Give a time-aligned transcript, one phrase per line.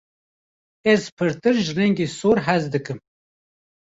[0.93, 2.99] Ez pirtir ji rengê sor hez dikim.